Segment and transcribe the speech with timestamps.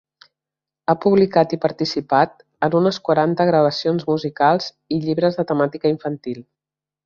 [0.87, 2.33] Ha publicat i participat
[2.69, 6.45] en unes quaranta gravacions musicals i llibres de temàtica infantil.